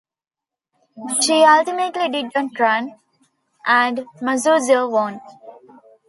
[1.21, 2.95] She ultimately did not run,
[3.67, 5.21] and Masuzoe won.